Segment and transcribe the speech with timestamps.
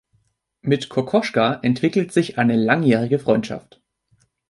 [0.63, 3.83] Mit Kokoschka entwickelt sich eine langjährige Freundschaft.